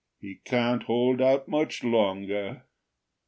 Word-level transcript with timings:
"He 0.19 0.39
can't 0.43 0.81
hold 0.81 1.21
out 1.21 1.47
much 1.47 1.83
longer." 1.83 2.63